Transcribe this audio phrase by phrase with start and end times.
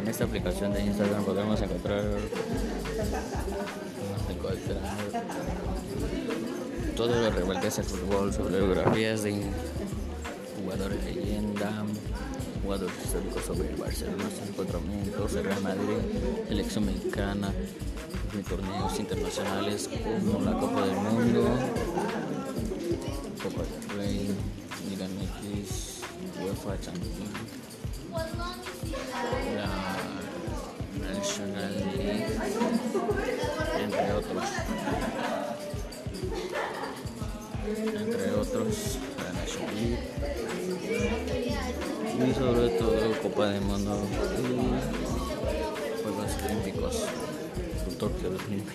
[0.00, 2.02] En esta aplicación de Instagram podemos encontrar
[6.96, 9.44] todo lo revuelto al fútbol, sobre biografías de
[10.56, 11.84] jugadores leyenda,
[12.62, 15.98] jugadores históricos sobre el Barcelona, sus encontramientos, el Real Madrid,
[16.48, 17.52] elección mexicana,
[18.48, 19.90] torneos internacionales
[20.32, 21.44] como la Copa del Mundo,
[23.42, 24.34] Copa del Rey,
[24.88, 26.00] Liga MX,
[26.42, 27.59] UEFA Champions,
[33.78, 34.44] entre otros.
[37.96, 38.98] Entre otros,
[39.74, 39.98] League
[42.18, 44.02] y sobre todo Copa del Mundo
[44.38, 47.06] y Juegos Olímpicos
[48.00, 48.72] Tokio 2020.